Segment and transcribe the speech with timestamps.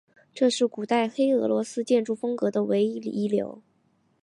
[0.33, 3.61] 这是古代黑俄罗斯建筑风格的唯一遗留。